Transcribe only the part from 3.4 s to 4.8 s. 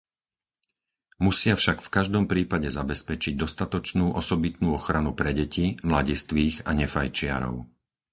dostatočnú osobitnú